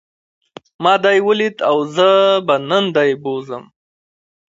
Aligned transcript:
ما 0.83 0.93
دی 1.03 1.17
وليد 1.27 1.57
او 1.69 1.77
زه 1.95 2.09
به 2.45 2.55
نن 2.69 2.85
دی 2.95 3.09
بوځم. 3.21 3.63